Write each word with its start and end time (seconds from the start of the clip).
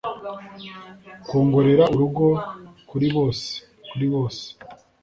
kwongorera 1.25 1.83
“urugo” 1.95 2.27
kuri 2.89 3.07
bose, 3.15 3.49
kuri 3.89 4.05
bose. 4.13 4.45